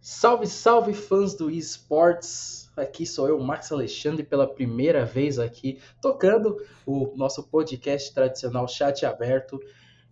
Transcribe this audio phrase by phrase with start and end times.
[0.00, 2.70] Salve, salve fãs do eSports!
[2.76, 6.56] Aqui sou eu, Max Alexandre, pela primeira vez aqui, tocando
[6.86, 9.58] o nosso podcast tradicional Chat Aberto.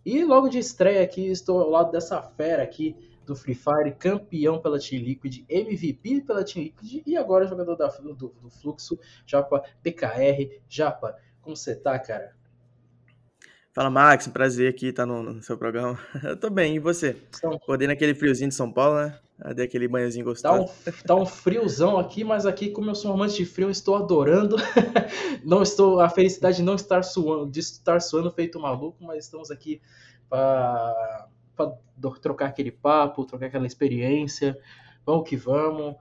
[0.05, 4.59] E logo de estreia aqui, estou ao lado dessa fera aqui do Free Fire, campeão
[4.59, 9.63] pela Team Liquid, MVP pela Team Liquid e agora jogador da, do, do Fluxo, Japa
[9.81, 10.59] PKR.
[10.67, 12.35] Japa, como você tá, cara?
[13.73, 15.97] Fala, Max, prazer aqui estar no, no seu programa.
[16.21, 17.15] Eu tô bem, e você?
[17.37, 19.17] Então, Acordei naquele friozinho de São Paulo, né?
[19.55, 20.65] Dei aquele banhozinho gostoso.
[20.65, 23.71] Tá um, tá um friozão aqui, mas aqui, como eu sou um amante de frio,
[23.71, 24.57] estou adorando.
[25.43, 29.49] não estou, a felicidade de não estar suando, de estar suando feito maluco, mas estamos
[29.49, 29.81] aqui
[30.29, 31.27] para
[32.21, 34.59] trocar aquele papo, trocar aquela experiência.
[35.05, 35.95] Vamos que vamos.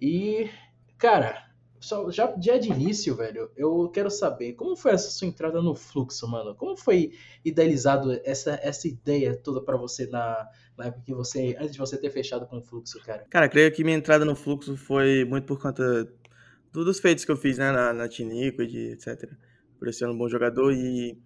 [0.00, 0.48] E,
[0.96, 1.49] cara,
[1.80, 6.28] só, já, de início, velho, eu quero saber como foi essa sua entrada no fluxo,
[6.28, 6.54] mano?
[6.54, 7.12] Como foi
[7.42, 11.96] idealizado essa, essa ideia toda para você na, na época que você, antes de você
[11.96, 13.24] ter fechado com o fluxo, cara?
[13.30, 16.06] Cara, creio que minha entrada no fluxo foi muito por conta
[16.70, 19.30] dos feitos que eu fiz, né, na, na Liquid, etc.
[19.78, 21.18] Por ser um bom jogador e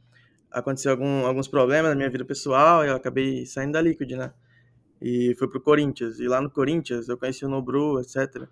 [0.52, 4.32] aconteceu algum, alguns problemas na minha vida pessoal e eu acabei saindo da Liquid, né?
[5.02, 6.20] E fui pro Corinthians.
[6.20, 8.48] E lá no Corinthians eu conheci o Nobru, etc.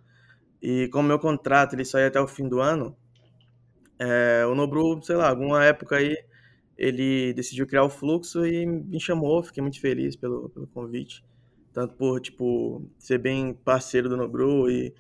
[0.62, 2.96] E como meu contrato ele só até o fim do ano,
[3.98, 6.16] é, o Nobru, sei lá, alguma época aí,
[6.78, 11.24] ele decidiu criar o fluxo e me chamou, fiquei muito feliz pelo, pelo convite.
[11.72, 14.94] Tanto por, tipo, ser bem parceiro do Nobru e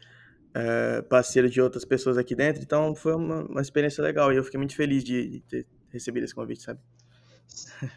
[0.54, 2.62] é, parceiro de outras pessoas aqui dentro.
[2.62, 6.24] Então foi uma, uma experiência legal e eu fiquei muito feliz de, de ter recebido
[6.24, 6.80] esse convite, sabe?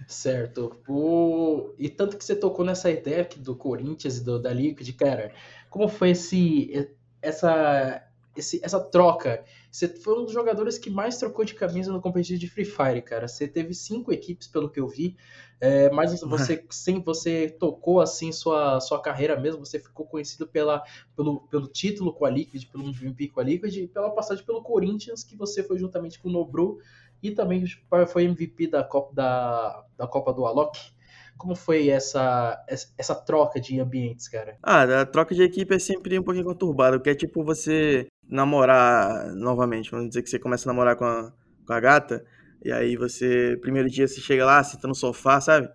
[0.08, 0.82] Certo.
[0.88, 1.74] O...
[1.78, 5.32] E tanto que você tocou nessa ideia aqui do Corinthians e do, da Liquid, cara,
[5.70, 6.90] como foi esse
[7.26, 8.04] essa,
[8.36, 9.44] esse, essa troca.
[9.72, 13.02] Você foi um dos jogadores que mais trocou de camisa no competitivo de Free Fire,
[13.02, 13.28] cara.
[13.28, 15.18] Você teve cinco equipes, pelo que eu vi,
[15.60, 19.66] é, mas você sim, você tocou assim sua, sua carreira mesmo.
[19.66, 20.84] Você ficou conhecido pela,
[21.16, 24.62] pelo, pelo título com a Liquid, pelo MVP com a Liquid e pela passagem pelo
[24.62, 26.78] Corinthians, que você foi juntamente com o Nobru
[27.24, 27.64] e também
[28.08, 30.95] foi MVP da Copa, da, da Copa do Alok.
[31.38, 32.58] Como foi essa,
[32.98, 34.58] essa troca de ambientes, cara?
[34.64, 39.34] Ah, a troca de equipe é sempre um pouquinho conturbada, porque é tipo você namorar
[39.34, 39.92] novamente.
[39.92, 41.32] Vamos dizer que você começa a namorar com a,
[41.66, 42.26] com a gata,
[42.64, 45.70] e aí você, primeiro dia, você chega lá, senta no sofá, sabe?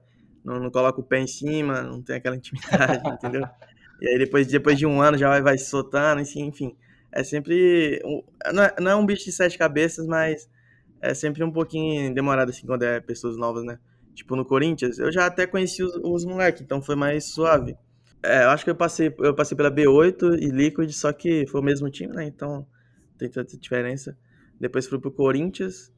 [0.44, 3.46] Não, não coloca o pé em cima, não tem aquela intimidade, entendeu?
[4.00, 6.76] E aí depois, depois de um ano já vai, vai se soltando, enfim, enfim.
[7.12, 8.00] É sempre.
[8.52, 10.48] Não é, não é um bicho de sete cabeças, mas
[11.00, 13.78] é sempre um pouquinho demorado, assim, quando é pessoas novas, né?
[14.20, 17.76] Tipo no Corinthians, eu já até conheci os, os moleques, então foi mais suave.
[18.22, 21.60] É, eu acho que eu passei, eu passei pela B8 e Liquid, só que foi
[21.60, 22.24] o mesmo time, né?
[22.24, 22.66] Então
[23.18, 24.16] tem tanta diferença.
[24.58, 25.90] Depois fui pro Corinthians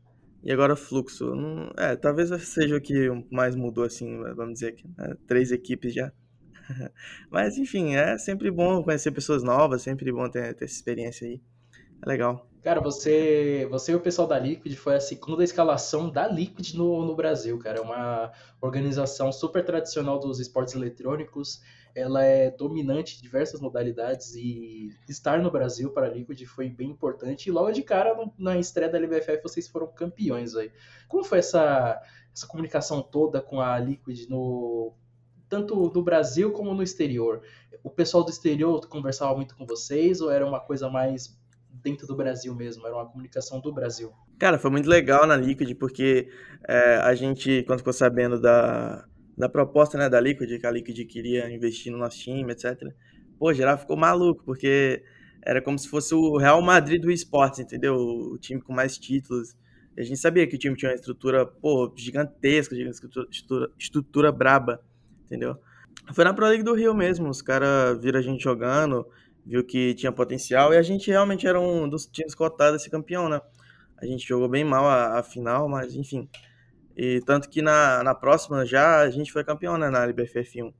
[0.45, 1.35] e agora Fluxo.
[1.35, 4.89] Não, é, talvez seja o que mais mudou, assim, vamos dizer aqui.
[4.97, 5.17] Né?
[5.27, 6.13] Três equipes já.
[7.29, 11.41] Mas enfim, é sempre bom conhecer pessoas novas, sempre bom ter, ter essa experiência aí.
[12.01, 12.49] É legal.
[12.63, 17.05] Cara, você, você e o pessoal da Liquid foi a segunda escalação da Liquid no,
[17.05, 17.79] no Brasil, cara.
[17.79, 18.31] É uma
[18.61, 21.61] organização super tradicional dos esportes eletrônicos.
[21.93, 26.91] Ela é dominante em diversas modalidades e estar no Brasil para a Liquid foi bem
[26.91, 27.49] importante.
[27.49, 30.71] E logo de cara, na estreia da LBFF, vocês foram campeões aí.
[31.09, 32.01] Como foi essa,
[32.33, 34.95] essa comunicação toda com a Liquid no
[35.49, 37.43] tanto no Brasil como no exterior?
[37.83, 41.42] O pessoal do exterior conversava muito com vocês ou era uma coisa mais
[41.83, 44.13] dentro do Brasil mesmo, era uma comunicação do Brasil.
[44.39, 46.29] Cara, foi muito legal na Liquid, porque
[46.69, 49.05] é, a gente, quando ficou sabendo da,
[49.37, 52.93] da proposta né, da Liquid, que a Liquid queria investir no nosso time, etc.,
[53.39, 55.03] pô, geral ficou maluco, porque
[55.45, 57.97] era como se fosse o Real Madrid do esportes, entendeu?
[57.97, 59.57] O time com mais títulos.
[59.99, 64.81] A gente sabia que o time tinha uma estrutura, pô, gigantesca, estrutura, estrutura, estrutura braba,
[65.25, 65.57] entendeu?
[66.15, 69.07] Foi na Pro League do Rio mesmo, os caras viram a gente jogando,
[69.45, 72.91] viu que tinha potencial e a gente realmente era um dos times cotados a ser
[72.91, 73.41] campeão, né?
[73.99, 76.29] A gente jogou bem mal a, a, final, mas enfim.
[76.97, 80.73] E tanto que na, na próxima já a gente foi campeão, né, na LBFF 1.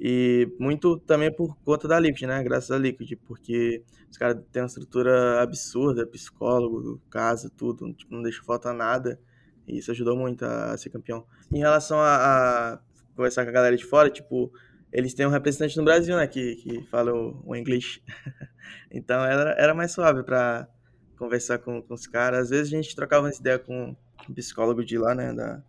[0.00, 2.42] E muito também por conta da Liquid, né?
[2.42, 8.22] Graças à Liquid, porque os caras têm uma estrutura absurda, psicólogo, casa, tudo, tipo, não
[8.22, 9.18] deixa falta nada.
[9.66, 11.26] E isso ajudou muito a, a ser campeão.
[11.52, 12.78] Em relação a, a
[13.16, 14.52] conversar com a galera de fora, tipo,
[14.92, 18.00] eles têm um representante no Brasil, né, que, que fala o, o inglês.
[18.90, 20.68] então era, era mais suave para
[21.16, 22.40] conversar com, com os caras.
[22.40, 23.96] Às vezes a gente trocava uma ideia com
[24.28, 25.62] um psicólogo de lá, né, da,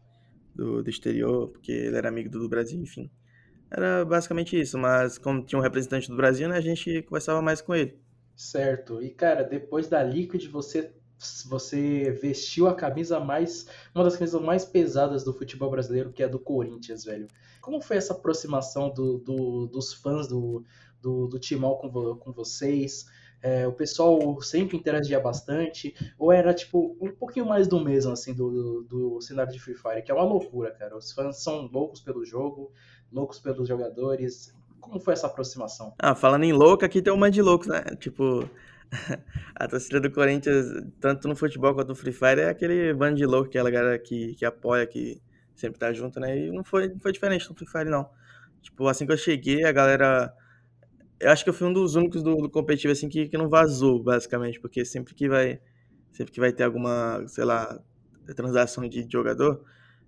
[0.56, 3.10] do, do exterior, porque ele era amigo do, do Brasil, enfim.
[3.72, 7.62] Era basicamente isso, mas como tinha um representante do Brasil, né, a gente conversava mais
[7.62, 8.00] com ele.
[8.36, 9.02] Certo.
[9.02, 10.94] E cara, depois da Liquid você
[11.48, 13.68] você vestiu a camisa mais.
[13.94, 17.28] Uma das camisas mais pesadas do futebol brasileiro, que é a do Corinthians, velho.
[17.62, 20.64] Como foi essa aproximação do, do, dos fãs do,
[21.02, 23.06] do, do Timão com, com vocês?
[23.42, 28.34] É, o pessoal sempre interagia bastante, ou era tipo um pouquinho mais do mesmo, assim,
[28.34, 30.98] do, do, do, cenário de Free Fire, que é uma loucura, cara.
[30.98, 32.72] Os fãs são loucos pelo jogo,
[33.12, 34.54] loucos pelos jogadores.
[34.82, 35.94] Como foi essa aproximação?
[36.00, 37.82] Ah, falando em louco, aqui tem um monte de loucos, né?
[37.98, 38.50] Tipo,
[39.56, 40.66] a torcida do Corinthians,
[41.00, 44.36] tanto no futebol quanto no Free Fire, é aquele bando de louco, aquela galera que,
[44.36, 45.22] que apoia, que
[45.56, 46.38] sempre tá junto, né?
[46.38, 48.10] E não foi, não foi diferente no Free Fire, não.
[48.62, 50.34] Tipo, assim que eu cheguei, a galera
[51.20, 53.50] eu acho que eu fui um dos únicos do, do competitivo assim que, que não
[53.50, 55.60] vazou, basicamente, porque sempre que vai
[56.14, 57.80] sempre que vai ter alguma, sei lá,
[58.36, 59.64] transação de jogador,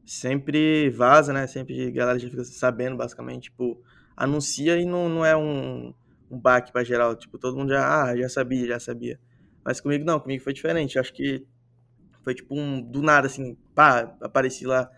[0.06, 1.48] sempre vaza, né?
[1.48, 3.82] Sempre a galera já fica sabendo, basicamente, tipo,
[4.16, 5.94] anuncia e não, não é um,
[6.32, 9.20] um baque para geral, tipo, todo mundo já, ah, já sabia, já sabia.
[9.64, 10.98] Mas comigo não, comigo foi diferente.
[10.98, 11.46] Acho que
[12.24, 14.90] foi tipo um do nada assim, pá, apareci lá.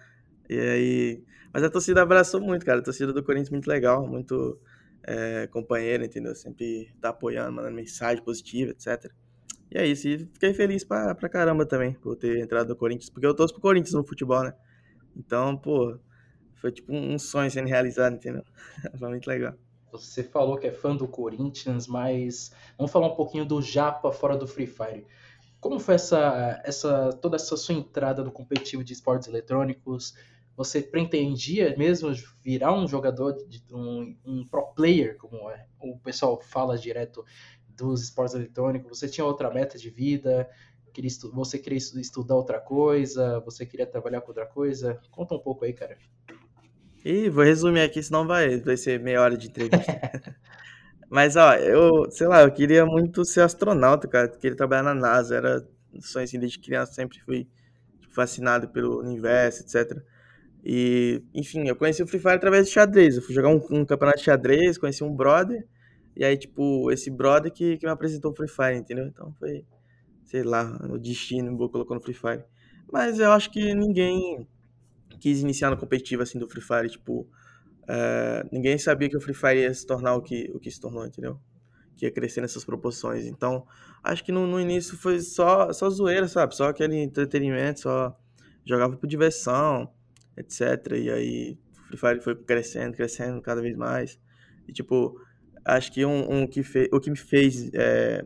[0.49, 2.79] E aí, mas a torcida abraçou muito, cara.
[2.79, 4.59] A torcida do Corinthians muito legal, muito
[5.03, 6.35] é, companheiro, entendeu?
[6.35, 9.11] Sempre tá apoiando, mandando mensagem positiva, etc.
[9.71, 10.07] E é isso.
[10.07, 13.53] E fiquei feliz pra, pra caramba também por ter entrado no Corinthians, porque eu torço
[13.53, 14.53] pro Corinthians no futebol, né?
[15.15, 15.97] Então, pô,
[16.55, 18.43] foi tipo um sonho sendo realizado, entendeu?
[18.97, 19.55] foi muito legal.
[19.93, 24.35] Você falou que é fã do Corinthians, mas vamos falar um pouquinho do Japa fora
[24.35, 25.05] do Free Fire.
[25.61, 30.13] Como foi essa, essa toda essa sua entrada no competitivo de esportes eletrônicos?
[30.55, 32.11] você pretendia mesmo
[32.41, 37.25] virar um jogador, de, um, um pro player, como é, o pessoal fala direto
[37.67, 38.99] dos esportes eletrônicos?
[38.99, 40.49] Você tinha outra meta de vida?
[41.33, 43.39] Você queria estudar outra coisa?
[43.39, 45.01] Você queria trabalhar com outra coisa?
[45.09, 45.97] Conta um pouco aí, cara.
[47.03, 50.35] E vou resumir aqui, senão vai, vai ser meia hora de entrevista.
[51.09, 54.27] Mas, ó, eu, sei lá, eu queria muito ser astronauta, cara.
[54.27, 55.35] Eu queria trabalhar na NASA.
[55.35, 55.67] Era
[56.01, 57.47] sonho assim, desde criança, sempre fui
[57.99, 60.01] tipo, fascinado pelo universo, etc.
[60.63, 63.17] E, enfim, eu conheci o Free Fire através de xadrez.
[63.17, 65.67] Eu fui jogar um, um, campeonato de xadrez, conheci um brother.
[66.15, 69.05] E aí, tipo, esse brother que, que me apresentou o Free Fire, entendeu?
[69.05, 69.65] Então foi,
[70.23, 72.43] sei lá, o destino me colocou no Free Fire.
[72.91, 74.47] Mas eu acho que ninguém
[75.19, 77.27] quis iniciar no competitivo assim do Free Fire, tipo,
[77.87, 80.79] é, ninguém sabia que o Free Fire ia se tornar o que, o que se
[80.79, 81.39] tornou, entendeu?
[81.95, 83.25] Que ia crescer nessas proporções.
[83.25, 83.65] Então,
[84.03, 86.55] acho que no, no início foi só, só zoeira, sabe?
[86.55, 88.17] Só aquele entretenimento, só
[88.65, 89.91] jogava por diversão
[90.37, 90.93] etc.
[90.93, 94.19] E aí o Free Fire foi crescendo, crescendo cada vez mais.
[94.67, 95.19] E tipo,
[95.63, 98.25] acho que um, um que fez, o que me fez é,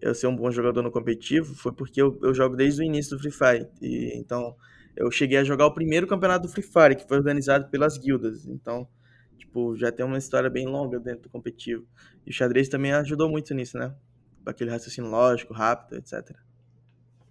[0.00, 3.16] eu ser um bom jogador no competitivo foi porque eu, eu jogo desde o início
[3.16, 3.68] do Free Fire.
[3.80, 4.56] E, então,
[4.96, 8.46] eu cheguei a jogar o primeiro campeonato do Free Fire, que foi organizado pelas guildas.
[8.46, 8.86] Então,
[9.38, 11.86] tipo, já tem uma história bem longa dentro do competitivo.
[12.26, 13.94] E o xadrez também ajudou muito nisso, né?
[14.44, 16.36] Aquele raciocínio lógico, rápido, etc.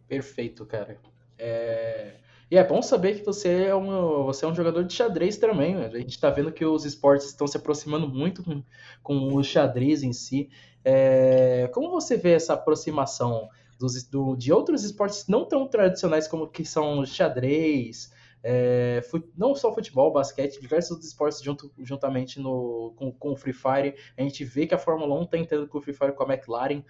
[0.08, 0.98] Perfeito, cara.
[1.38, 2.16] É...
[2.50, 5.76] E é bom saber que você é um, você é um jogador de xadrez também.
[5.76, 5.86] Né?
[5.86, 8.62] A gente está vendo que os esportes estão se aproximando muito com,
[9.02, 10.50] com o xadrez em si.
[10.84, 13.50] É, como você vê essa aproximação
[13.82, 18.12] dos, do, de outros esportes não tão tradicionais como que são xadrez,
[18.44, 19.02] é,
[19.36, 23.96] não só futebol, basquete, diversos esportes junto, juntamente no, com, com o Free Fire.
[24.16, 26.34] A gente vê que a Fórmula 1 está entrando com o Free Fire com a
[26.34, 26.84] McLaren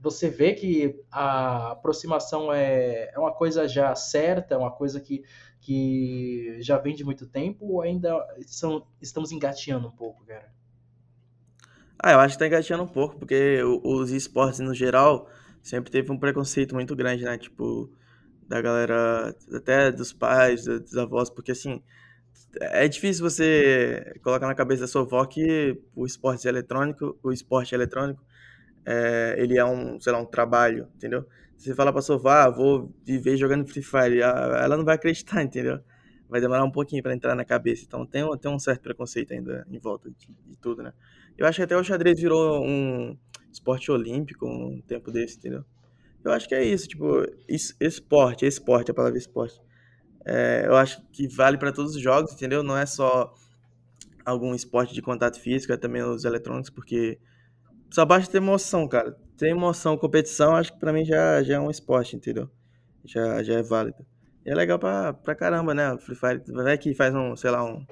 [0.00, 5.24] você vê que a aproximação é, é uma coisa já certa, é uma coisa que,
[5.60, 10.52] que já vem de muito tempo, ou ainda são, estamos engateando um pouco, cara?
[11.98, 15.28] Ah, eu acho que tá engateando um pouco, porque os esportes no geral
[15.62, 17.36] sempre teve um preconceito muito grande, né?
[17.38, 17.90] Tipo,
[18.48, 21.82] da galera, até dos pais, dos avós, porque assim,
[22.60, 27.74] é difícil você colocar na cabeça da sua avó que o esporte eletrônico, o esporte
[27.74, 28.24] eletrônico
[28.86, 31.26] é, ele é um, sei lá, um trabalho, entendeu?
[31.56, 35.42] Você fala pra sua avó, ah, vou viver jogando Free Fire, ela não vai acreditar,
[35.44, 35.80] entendeu?
[36.28, 37.84] Vai demorar um pouquinho para entrar na cabeça.
[37.86, 40.92] Então tem, tem um certo preconceito ainda em volta de, de, tudo, né?
[41.36, 43.16] Eu acho que até o xadrez virou um
[43.52, 45.64] esporte olímpico um tempo desse, entendeu?
[46.24, 49.60] Eu acho que é isso, tipo, esporte, esporte, a palavra esporte.
[50.24, 52.62] É, eu acho que vale para todos os jogos, entendeu?
[52.62, 53.32] Não é só
[54.24, 57.18] algum esporte de contato físico, é também os eletrônicos, porque
[57.90, 59.16] só basta ter emoção, cara.
[59.36, 62.50] Ter emoção, competição, acho que pra mim já, já é um esporte, entendeu?
[63.04, 64.04] Já, já é válido.
[64.44, 65.96] E é legal pra, pra caramba, né?
[65.98, 67.86] Free Fire vai que faz um, sei lá, um,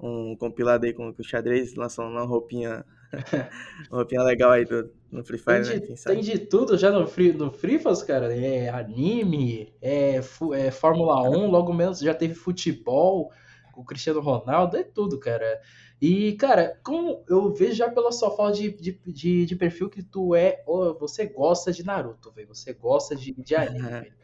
[0.00, 2.84] um compilado aí com, o xadrez, lança uma roupinha,
[3.90, 5.96] uma roupinha legal aí do, no Free Fire, tem de, né?
[6.06, 8.34] Tem de tudo já no Free, no Free cara.
[8.34, 10.20] É anime, é,
[10.54, 13.30] é Fórmula 1, logo menos já teve futebol.
[13.76, 15.60] o Cristiano Ronaldo, é tudo, cara.
[16.00, 20.02] E, cara, como eu vejo já pela sua foto de, de, de, de perfil que
[20.02, 20.62] tu é.
[20.66, 22.48] Oh, você gosta de Naruto, velho.
[22.48, 24.14] Você gosta de, de anime, velho.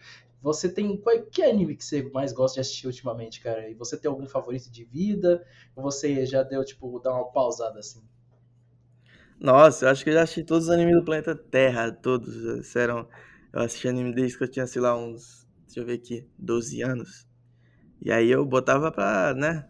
[0.41, 0.97] Você tem.
[0.97, 3.69] Qual, que anime que você mais gosta de assistir ultimamente, cara?
[3.69, 5.45] E você tem algum favorito de vida?
[5.77, 8.03] Ou você já deu, tipo, dar uma pausada assim?
[9.41, 12.67] Nossa, eu acho que eu já assisti todos os animes do planeta Terra, todos.
[12.67, 13.09] Serão.
[13.53, 15.47] Eu assisti anime desde que eu tinha, sei lá, uns.
[15.67, 17.27] Deixa eu ver aqui, 12 anos.
[18.03, 19.67] E aí eu botava pra, né?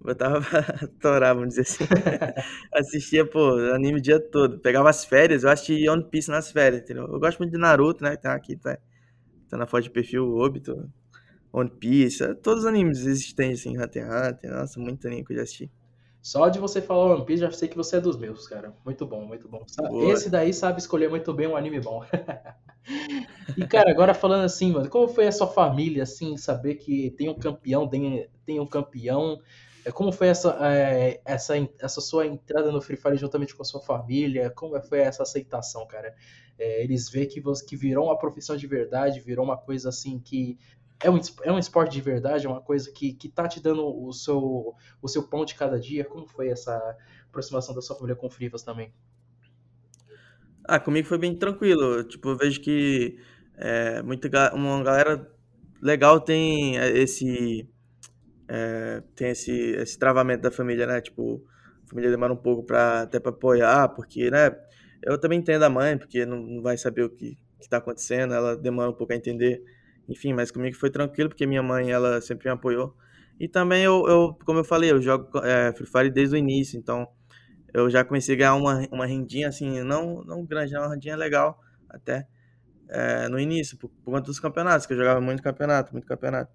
[0.00, 1.84] Botava pra torar, vamos dizer assim.
[2.74, 4.58] Assistia, pô, anime o dia todo.
[4.60, 7.04] Pegava as férias, eu assisti One Piece nas férias, entendeu?
[7.08, 8.16] Eu gosto muito de Naruto, né?
[8.16, 8.78] Tá aqui, tá,
[9.48, 10.90] tá na foto de perfil, Obito,
[11.52, 14.52] One Piece, todos os animes existentes, assim, Hunter x Hunter.
[14.52, 15.70] Nossa, muito anime que eu já assisti.
[16.22, 18.72] Só de você falar One Piece, já sei que você é dos meus, cara.
[18.84, 19.66] Muito bom, muito bom.
[19.76, 20.12] Boa.
[20.12, 22.04] Esse daí sabe escolher muito bem um anime bom.
[23.58, 27.28] e, cara, agora falando assim, mano, como foi a sua família, assim, saber que tem
[27.28, 29.40] um campeão, tem, tem um campeão.
[29.84, 33.66] É, como foi essa, é, essa, essa sua entrada no Free Fire juntamente com a
[33.66, 34.48] sua família?
[34.48, 36.14] Como foi essa aceitação, cara?
[36.56, 40.20] É, eles veem que, você, que virou uma profissão de verdade, virou uma coisa assim
[40.20, 40.56] que
[41.02, 43.84] é um, é um esporte de verdade, é uma coisa que, que tá te dando
[43.84, 46.04] o seu, o seu pão de cada dia.
[46.04, 46.80] Como foi essa
[47.28, 48.92] aproximação da sua família com Frivas também?
[50.64, 52.04] Ah, comigo foi bem tranquilo.
[52.04, 53.18] Tipo, eu vejo que
[53.56, 55.30] é, muita, uma galera
[55.80, 57.68] legal tem esse
[58.48, 61.00] é, tem esse, esse travamento da família, né?
[61.00, 61.42] Tipo,
[61.84, 64.54] a família demora um pouco pra, até para apoiar, porque, né?
[65.02, 68.34] Eu também entendo a mãe, porque não, não vai saber o que, que tá acontecendo,
[68.34, 69.62] ela demora um pouco a entender
[70.08, 72.96] enfim, mas comigo foi tranquilo, porque minha mãe, ela sempre me apoiou.
[73.38, 76.78] E também, eu, eu como eu falei, eu jogo é, Free Fire desde o início,
[76.78, 77.08] então
[77.74, 81.58] eu já comecei a ganhar uma, uma rendinha, assim, não, não grande, uma rendinha legal,
[81.88, 82.26] até,
[82.88, 86.52] é, no início, por, por conta dos campeonatos, que eu jogava muito campeonato, muito campeonato.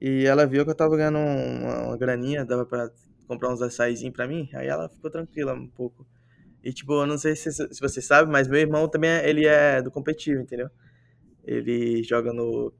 [0.00, 2.90] E ela viu que eu tava ganhando uma, uma graninha, dava pra
[3.28, 6.06] comprar uns açaizinhos pra mim, aí ela ficou tranquila um pouco.
[6.62, 9.46] E, tipo, eu não sei se, se você sabe, mas meu irmão também, é, ele
[9.46, 10.70] é do competitivo, entendeu?
[11.44, 12.72] Ele joga no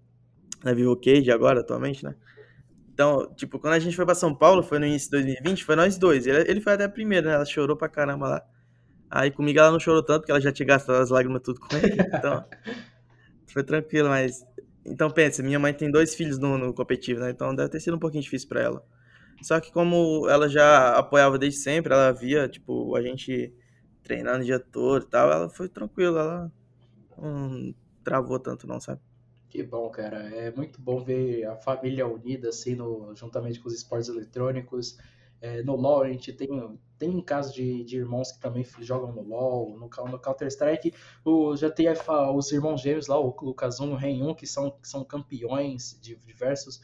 [0.65, 2.15] na Vivo Cage agora, atualmente, né?
[2.93, 5.77] Então, tipo, quando a gente foi pra São Paulo, foi no início de 2020, foi
[5.77, 6.27] nós dois.
[6.27, 7.35] Ele, ele foi até a primeira, né?
[7.35, 8.43] Ela chorou pra caramba lá.
[9.11, 11.77] Aí comigo ela não chorou tanto, porque ela já tinha gastado as lágrimas tudo com
[11.77, 11.97] ele.
[12.01, 12.45] Então,
[13.47, 14.45] foi tranquilo, mas.
[14.87, 17.31] Então, pensa, minha mãe tem dois filhos no, no competitivo, né?
[17.31, 18.85] Então deve ter sido um pouquinho difícil pra ela.
[19.43, 23.53] Só que como ela já apoiava desde sempre, ela via, tipo, a gente
[24.03, 26.53] treinando o dia todo e tal, ela foi tranquila, ela
[27.19, 29.01] não travou tanto não, sabe?
[29.55, 30.29] Que bom, cara.
[30.35, 34.99] É muito bom ver a família unida, assim, no, juntamente com os esportes eletrônicos.
[35.41, 36.49] É, no LoL, a gente tem,
[36.99, 40.93] tem casos de, de irmãos que também jogam no LoL, no, no Counter-Strike.
[41.57, 44.45] Já tem a, os irmãos gêmeos lá, o Lucas 1 e o Ren 1, que
[44.45, 46.81] são, que são campeões de diversos,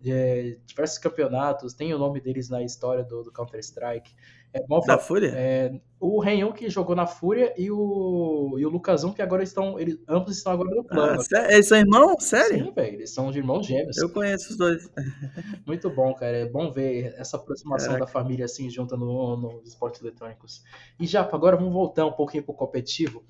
[0.00, 1.74] de, diversos campeonatos.
[1.74, 4.14] Tem o nome deles na história do, do Counter-Strike.
[4.54, 5.32] É, bom, da Fúria?
[5.34, 9.78] É, o Renhon que jogou na Fúria e o, e o Lucasão que agora estão.
[9.78, 11.22] Eles, ambos estão agora no plano.
[11.34, 12.24] Ah, eles são irmãos?
[12.24, 12.66] Sério?
[12.66, 12.94] Sim, velho.
[12.94, 13.96] Eles são de irmãos gêmeos.
[13.96, 14.90] Eu conheço os dois.
[15.66, 16.36] Muito bom, cara.
[16.36, 18.04] É bom ver essa aproximação Caraca.
[18.04, 20.62] da família assim junta nos no esportes eletrônicos.
[21.00, 23.24] E já, agora vamos voltar um pouquinho pro competitivo.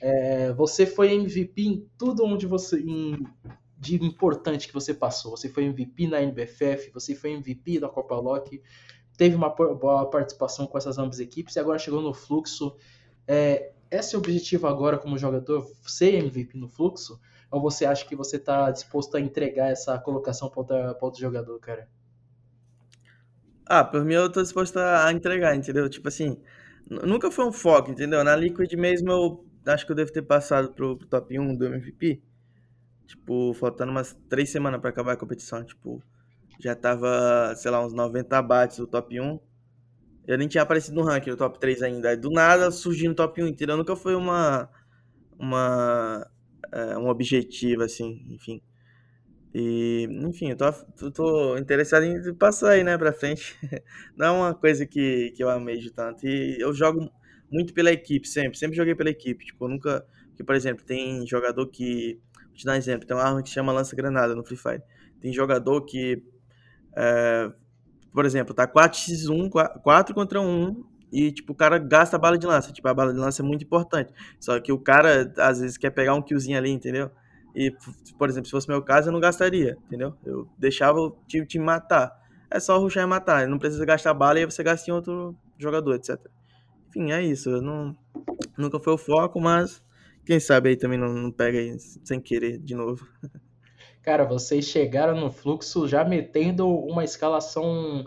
[0.00, 2.78] É, você foi MVP em tudo onde você.
[2.78, 3.16] Em,
[3.80, 5.36] de importante que você passou.
[5.36, 8.60] Você foi MVP na NBFF, você foi MVP da Copa Loki
[9.18, 12.76] teve uma boa participação com essas ambas equipes e agora chegou no fluxo.
[13.26, 17.20] É, é o objetivo agora como jogador, ser MVP no fluxo?
[17.50, 21.88] Ou você acha que você está disposto a entregar essa colocação para outro jogador, cara?
[23.66, 25.88] Ah, por mim eu tô disposto a entregar, entendeu?
[25.90, 26.40] Tipo assim,
[26.88, 28.22] nunca foi um foco, entendeu?
[28.22, 31.66] Na Liquid mesmo eu acho que eu devo ter passado pro, pro top 1 do
[31.66, 32.22] MVP.
[33.04, 36.00] Tipo, faltando umas três semanas para acabar a competição, tipo
[36.58, 39.40] já tava, sei lá, uns 90 abates do top 1.
[40.26, 42.16] Eu nem tinha aparecido no ranking, no top 3 ainda.
[42.16, 43.76] do nada surgindo no top 1 inteiro.
[43.76, 44.68] Nunca foi uma.
[45.38, 46.28] uma
[46.72, 48.60] é, um objetivo, assim, enfim.
[49.54, 53.56] E, enfim, eu tô, tô interessado em passar aí, né, pra frente.
[54.16, 56.26] Não é uma coisa que, que eu amejo tanto.
[56.26, 57.10] E eu jogo
[57.50, 58.58] muito pela equipe, sempre.
[58.58, 59.44] Sempre joguei pela equipe.
[59.46, 60.06] Tipo, eu nunca.
[60.36, 62.20] Que, por exemplo, tem jogador que.
[62.48, 63.06] Vou te dar um exemplo.
[63.06, 64.82] Tem uma arma que chama lança-granada no Free Fire.
[65.20, 66.22] Tem jogador que
[66.96, 67.50] é,
[68.12, 69.50] por exemplo, tá 4x1,
[69.82, 72.72] 4 contra 1, e, tipo, o cara gasta a bala de lança.
[72.72, 74.12] Tipo, a bala de lança é muito importante.
[74.38, 77.10] Só que o cara, às vezes, quer pegar um killzinho ali, entendeu?
[77.54, 77.74] E,
[78.18, 80.14] por exemplo, se fosse meu caso, eu não gastaria, entendeu?
[80.24, 82.12] Eu deixava o time, time matar.
[82.50, 83.48] É só ruxar e matar.
[83.48, 86.18] Não precisa gastar bala e você gasta em outro jogador, etc.
[86.88, 87.50] Enfim, é isso.
[87.50, 87.96] Eu não,
[88.56, 89.82] nunca foi o foco, mas
[90.24, 93.06] quem sabe aí também não, não pega aí sem querer de novo.
[94.02, 98.04] Cara, vocês chegaram no fluxo já metendo uma escalação.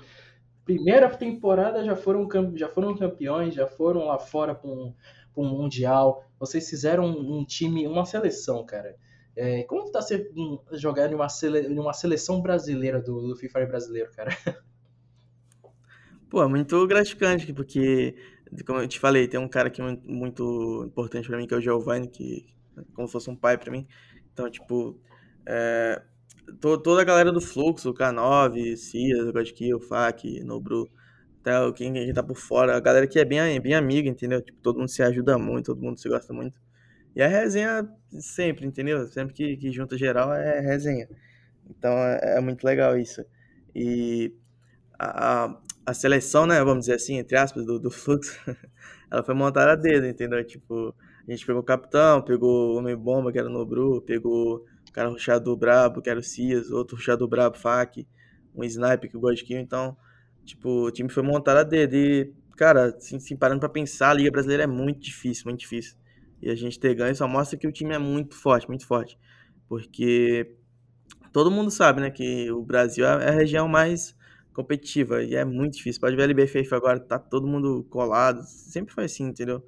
[0.65, 4.93] Primeira temporada já foram, já foram campeões, já foram lá fora para um,
[5.36, 6.24] um Mundial.
[6.39, 8.95] Vocês fizeram um time, uma seleção, cara.
[9.36, 10.29] É, como está ser
[10.74, 14.36] jogar em uma, sele, em uma seleção brasileira do, do FIFA brasileiro, cara?
[16.29, 18.15] Pô, é muito gratificante, porque,
[18.65, 21.57] como eu te falei, tem um cara que é muito importante para mim, que é
[21.57, 22.45] o Giovanni, que
[22.77, 23.86] é como se fosse um pai para mim.
[24.31, 24.98] Então, tipo,
[25.45, 26.01] é,
[26.60, 30.89] toda a galera do Fluxo, o K9, Cias, o Godkill, o FAC, Nobru,
[31.41, 34.41] até quem, quem tá por fora, a galera que é bem, bem amiga, entendeu?
[34.41, 36.60] Tipo, todo mundo se ajuda muito, todo mundo se gosta muito.
[37.15, 37.88] E a resenha
[38.19, 39.05] sempre, entendeu?
[39.07, 41.10] Sempre que, que junta geral é resenha.
[41.69, 43.25] Então é, é muito legal isso.
[43.75, 44.33] E
[45.00, 48.39] a, a seleção, né, vamos dizer assim, entre aspas, do, do fluxo,
[49.10, 50.45] ela foi montada a dedo, entendeu?
[50.45, 50.95] Tipo,
[51.27, 55.10] a gente pegou o capitão, pegou o Homem-Bomba, que era o Nobru, pegou o cara
[55.10, 58.07] ruxado brabo, que era o Cias, outro ruxado brabo, Fac,
[58.55, 59.95] um sniper que eu gosto de então,
[60.45, 64.13] tipo, o time foi montado a dedo e, cara, assim, assim, parando pra pensar, a
[64.13, 65.95] Liga Brasileira é muito difícil, muito difícil.
[66.41, 69.17] E a gente ter ganho só mostra que o time é muito forte, muito forte.
[69.67, 70.55] Porque
[71.31, 74.15] todo mundo sabe, né, que o Brasil é a região mais
[74.53, 76.01] competitiva e é muito difícil.
[76.01, 78.43] Pode ver a LBFF agora, tá todo mundo colado.
[78.43, 79.63] Sempre foi assim, entendeu?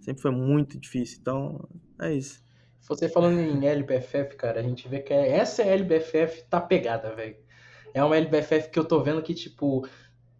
[0.00, 1.18] Sempre foi muito difícil.
[1.20, 1.68] Então,
[2.00, 2.42] é isso.
[2.80, 7.36] Você falando em LBFF, cara, a gente vê que essa LBFF tá pegada, velho.
[7.92, 9.86] É uma LBFF que eu tô vendo que, tipo,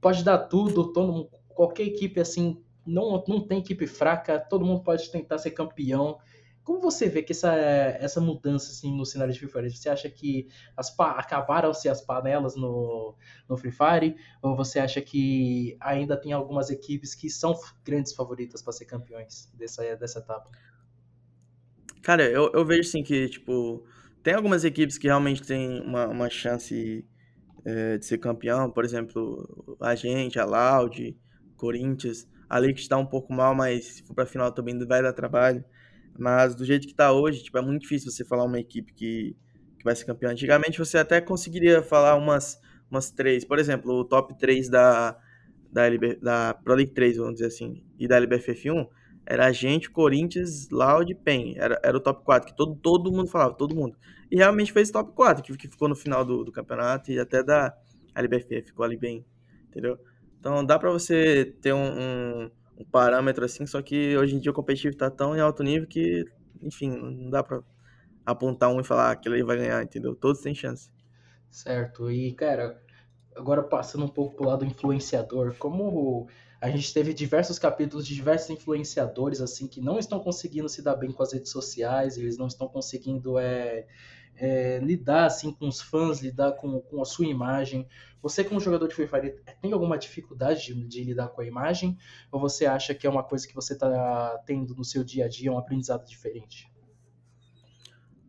[0.00, 5.10] pode dar tudo, todo, qualquer equipe, assim, não, não tem equipe fraca, todo mundo pode
[5.10, 6.18] tentar ser campeão.
[6.64, 9.70] Como você vê que essa, essa mudança assim, no cenário de Free Fire?
[9.70, 13.14] Você acha que as acabaram-se as panelas no,
[13.48, 14.16] no Free Fire?
[14.42, 19.50] Ou você acha que ainda tem algumas equipes que são grandes favoritas para ser campeões
[19.54, 20.50] dessa, dessa etapa?
[22.02, 23.84] Cara, eu, eu vejo sim que, tipo,
[24.22, 27.04] tem algumas equipes que realmente têm uma, uma chance
[27.64, 28.70] é, de ser campeão.
[28.70, 31.16] Por exemplo, a gente, a Loud,
[31.56, 32.26] Corinthians.
[32.48, 35.62] A Liquid está um pouco mal, mas se for pra final também vai dar trabalho.
[36.18, 39.36] Mas do jeito que tá hoje, tipo, é muito difícil você falar uma equipe que,
[39.78, 40.30] que vai ser campeã.
[40.30, 42.58] Antigamente você até conseguiria falar umas,
[42.90, 43.44] umas três.
[43.44, 45.16] Por exemplo, o top 3 da,
[45.70, 48.88] da, LB, da Pro League 3, vamos dizer assim, e da LBFF1,
[49.28, 51.54] era a gente, Corinthians, Loud e PEN.
[51.56, 53.96] Era, era o top 4, que todo, todo mundo falava, todo mundo.
[54.30, 57.42] E realmente fez top 4, que, que ficou no final do, do campeonato e até
[57.42, 57.76] da
[58.14, 59.24] LBFF, ficou ali bem,
[59.68, 59.98] entendeu?
[60.38, 64.52] Então dá pra você ter um, um um parâmetro assim, só que hoje em dia
[64.52, 66.24] o competitivo tá tão em alto nível que,
[66.62, 67.60] enfim, não dá pra
[68.24, 70.14] apontar um e falar que ele vai ganhar, entendeu?
[70.14, 70.88] Todos têm chance.
[71.50, 72.10] Certo.
[72.10, 72.80] E, cara,
[73.34, 76.28] agora passando um pouco pro lado influenciador, como
[76.60, 80.96] a gente teve diversos capítulos de diversos influenciadores assim que não estão conseguindo se dar
[80.96, 83.86] bem com as redes sociais, eles não estão conseguindo é,
[84.34, 87.86] é, lidar assim com os fãs, lidar com, com a sua imagem.
[88.20, 91.96] Você, como jogador de Free Fire, tem alguma dificuldade de, de, lidar com a imagem?
[92.32, 95.28] Ou você acha que é uma coisa que você está tendo no seu dia a
[95.28, 96.68] dia, um aprendizado diferente?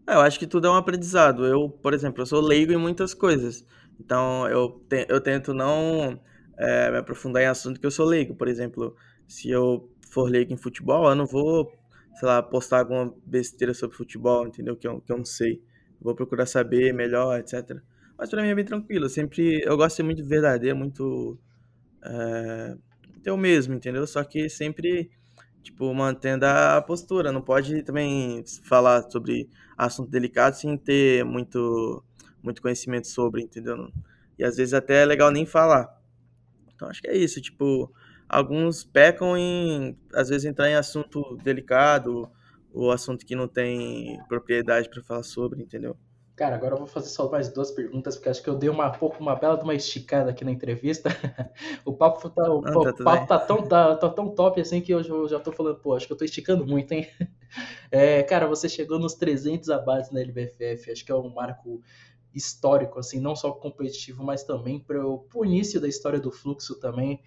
[0.07, 1.45] É, eu acho que tudo é um aprendizado.
[1.45, 3.65] Eu, por exemplo, eu sou leigo em muitas coisas.
[3.99, 6.19] Então, eu, te, eu tento não
[6.59, 8.35] é, me aprofundar em assunto que eu sou leigo.
[8.35, 8.95] Por exemplo,
[9.27, 11.71] se eu for leigo em futebol, eu não vou,
[12.19, 14.75] sei lá, postar alguma besteira sobre futebol, entendeu?
[14.75, 15.61] Que eu, que eu não sei
[16.01, 17.77] vou procurar saber melhor, etc.
[18.17, 19.05] Mas para mim é bem tranquilo.
[19.05, 21.37] Eu sempre eu gosto de ser muito verdadeiro, muito
[22.03, 22.75] é,
[23.25, 24.05] eu mesmo, entendeu?
[24.07, 25.09] Só que sempre
[25.63, 27.31] tipo mantendo a postura.
[27.31, 32.03] Não pode também falar sobre assunto delicado sem ter muito
[32.41, 33.91] muito conhecimento sobre, entendeu?
[34.37, 35.98] E às vezes até é legal nem falar.
[36.79, 37.93] Então acho que é isso, tipo,
[38.27, 42.31] alguns pecam em às vezes entrar em assunto delicado
[42.73, 45.97] o assunto que não tem propriedade para falar sobre, entendeu?
[46.37, 48.89] Cara, agora eu vou fazer só mais duas perguntas, porque acho que eu dei uma
[48.89, 51.09] pouco uma bela de uma esticada aqui na entrevista.
[51.83, 54.79] o papo tá, o, não, tá, o papo tá tão, tá, tá, tão top assim
[54.79, 57.05] que eu já, já tô falando, pô, acho que eu tô esticando muito, hein?
[57.91, 61.81] É, cara, você chegou nos 300 abates na LBFF, acho que é um marco
[62.33, 67.21] histórico, assim, não só competitivo, mas também para o início da história do fluxo também.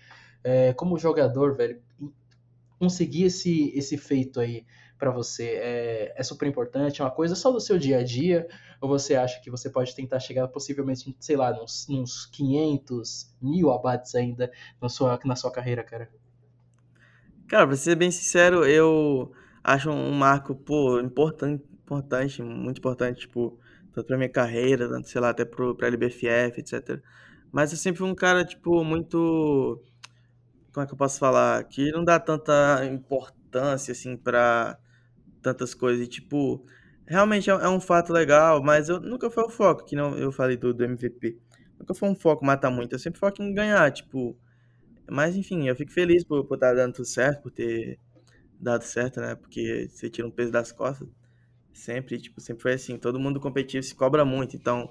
[0.45, 1.81] É, como jogador, velho,
[2.79, 4.67] conseguir esse, esse feito aí
[4.99, 7.01] para você é, é, super importante?
[7.01, 8.47] É uma coisa só do seu dia a dia?
[8.81, 13.71] Ou você acha que você pode tentar chegar possivelmente, sei lá, nos, nos 500, mil
[13.71, 16.09] abates ainda na sua, na sua carreira, cara?
[17.49, 23.59] Cara, pra ser bem sincero, eu acho um marco, pô, importante, importante muito importante, tipo,
[23.93, 27.03] tanto pra minha carreira, tanto, sei lá, até pro, pra LBFF, etc.
[27.53, 29.83] Mas eu sempre fui um cara, tipo, muito.
[30.73, 31.63] Como é que eu posso falar?
[31.65, 34.79] Que não dá tanta importância, assim, pra
[35.43, 36.07] tantas coisas.
[36.07, 36.65] E, tipo,
[37.07, 40.33] realmente é, é um fato legal, mas eu nunca foi o foco, que não eu
[40.33, 41.39] falei do, do MVP.
[41.79, 44.37] Nunca foi um foco matar muito, eu sempre foco em ganhar, tipo.
[45.11, 47.99] Mas enfim, eu fico feliz por estar tá dando tudo certo, por ter
[48.61, 49.35] dado certo, né?
[49.35, 51.09] Porque você tira um peso das costas.
[51.73, 52.99] Sempre, tipo, sempre foi assim.
[52.99, 54.57] Todo mundo competitivo se cobra muito.
[54.57, 54.91] Então,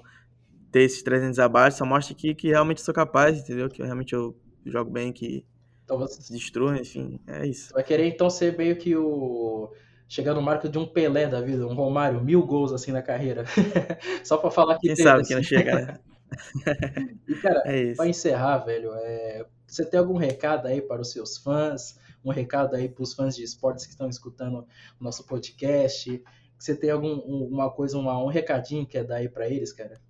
[0.70, 3.68] ter esses 300 abaixo só mostra que, que realmente sou capaz, entendeu?
[3.68, 5.44] Que realmente eu jogo bem, que
[5.84, 6.32] então você...
[6.32, 7.72] destrua, enfim, é isso.
[7.74, 9.70] Vai querer então ser meio que o.
[10.08, 13.44] Chegar no marco de um Pelé da vida, um Romário, mil gols assim na carreira.
[14.22, 15.28] Só pra falar que Quem teve, sabe assim.
[15.28, 15.98] que não chega, né?
[17.28, 19.46] e, cara, é pra encerrar, velho, é...
[19.66, 21.98] você tem algum recado aí para os seus fãs?
[22.22, 24.66] Um recado aí para os fãs de esportes que estão escutando
[25.00, 26.22] o nosso podcast?
[26.62, 30.00] Você tem algum, uma coisa, uma, um recadinho que é dar aí para eles, cara?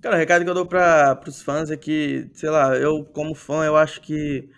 [0.00, 3.32] Cara, o recado que eu dou para os fãs é que, sei lá, eu como
[3.32, 4.50] fã, eu acho que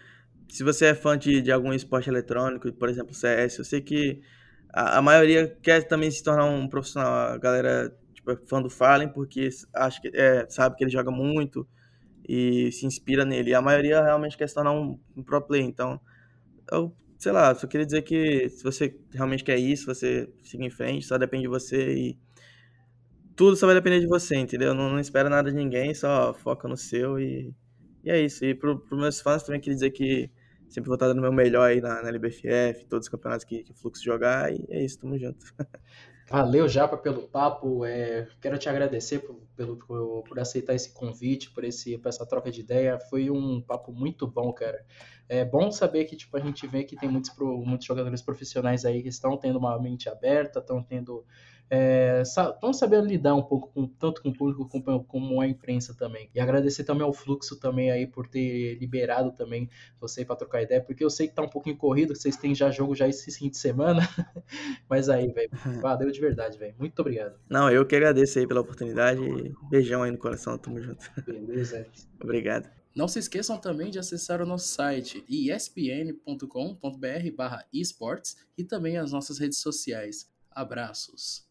[0.48, 4.22] se você é fã de, de algum esporte eletrônico, por exemplo, CS, eu sei que
[4.72, 7.12] a, a maioria quer também se tornar um profissional.
[7.12, 11.10] A galera tipo, é fã do Fallen porque acho que, é, sabe que ele joga
[11.10, 11.68] muito
[12.26, 13.50] e se inspira nele.
[13.50, 15.66] E a maioria realmente quer se tornar um, um pro player.
[15.66, 16.00] Então,
[16.72, 20.70] eu, sei lá, só queria dizer que se você realmente quer isso, você siga em
[20.70, 22.18] frente, só depende de você e
[23.36, 24.74] tudo só vai depender de você, entendeu?
[24.74, 27.54] Não, não espera nada de ninguém, só foca no seu e,
[28.04, 28.44] e é isso.
[28.44, 30.30] E pro, pros meus fãs também queria dizer que
[30.68, 33.62] sempre vou estar dando o meu melhor aí na, na LBFF, todos os campeonatos que,
[33.64, 35.44] que o Fluxo jogar, e é isso, tamo junto.
[36.30, 37.86] Valeu, Japa, pelo papo.
[37.86, 42.26] É, quero te agradecer por, pelo, por, por, aceitar esse convite, por, esse, por essa
[42.26, 42.98] troca de ideia.
[43.08, 44.84] Foi um papo muito bom, cara.
[45.26, 49.02] É bom saber que tipo, a gente vê que tem muitos, muitos jogadores profissionais aí
[49.02, 51.24] que estão tendo uma mente aberta, estão tendo
[51.70, 55.94] é, estão sabendo lidar um pouco com, tanto com o público como, como a imprensa
[55.94, 56.30] também.
[56.34, 59.68] E agradecer também ao Fluxo também aí por ter liberado também
[60.00, 62.54] você para trocar ideia, porque eu sei que tá um pouquinho corrido, que vocês têm
[62.54, 64.02] já jogo já esse fim de semana,
[64.88, 65.50] mas aí, velho,
[65.80, 66.74] valeu de verdade, velho.
[66.78, 67.38] Muito obrigado.
[67.48, 69.20] Não, eu que agradeço aí pela oportunidade.
[69.70, 71.10] Beijão aí no coração, tamo junto.
[71.24, 71.86] Beleza.
[72.22, 72.68] Obrigado.
[72.94, 76.80] Não se esqueçam também de acessar o nosso site espn.com.br
[77.36, 80.28] barra esportes e também as nossas redes sociais.
[80.50, 81.47] Abraços.